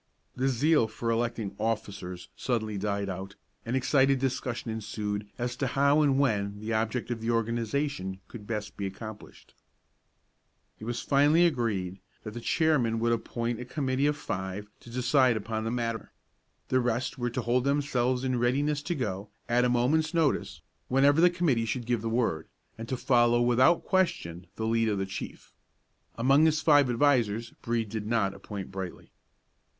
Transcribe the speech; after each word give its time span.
The 0.35 0.47
zeal 0.47 0.87
for 0.87 1.11
electing 1.11 1.55
officers 1.59 2.29
suddenly 2.35 2.75
died 2.75 3.07
out, 3.07 3.35
and 3.67 3.75
excited 3.75 4.17
discussion 4.17 4.71
ensued 4.71 5.29
as 5.37 5.55
to 5.57 5.67
how 5.67 6.01
and 6.01 6.17
when 6.17 6.59
the 6.59 6.73
object 6.73 7.11
of 7.11 7.21
the 7.21 7.29
organization 7.29 8.19
could 8.27 8.47
be 8.47 8.51
best 8.55 8.73
accomplished. 8.81 9.53
It 10.79 10.85
was 10.85 11.01
finally 11.03 11.45
agreed 11.45 11.99
that 12.23 12.33
the 12.33 12.41
chairman 12.41 12.99
should 12.99 13.11
appoint 13.11 13.59
a 13.59 13.65
committee 13.65 14.07
of 14.07 14.17
five 14.17 14.71
to 14.79 14.89
decide 14.89 15.37
upon 15.37 15.65
that 15.65 15.69
matter. 15.69 16.11
The 16.69 16.79
rest 16.79 17.19
were 17.19 17.29
to 17.29 17.41
hold 17.43 17.63
themselves 17.65 18.23
in 18.23 18.39
readiness 18.39 18.81
to 18.81 18.95
go, 18.95 19.29
at 19.47 19.65
a 19.65 19.69
moment's 19.69 20.15
notice, 20.15 20.63
whenever 20.87 21.21
the 21.21 21.29
committee 21.29 21.65
should 21.65 21.85
give 21.85 22.01
the 22.01 22.09
word, 22.09 22.47
and 22.75 22.89
to 22.89 22.97
follow 22.97 23.39
without 23.39 23.83
question 23.85 24.47
the 24.55 24.65
lead 24.65 24.89
of 24.89 24.97
the 24.97 25.05
chief. 25.05 25.53
Among 26.17 26.45
his 26.47 26.59
five 26.59 26.89
advisers 26.89 27.51
Brede 27.61 27.89
did 27.89 28.07
not 28.07 28.33
appoint 28.33 28.71
Brightly. 28.71 29.11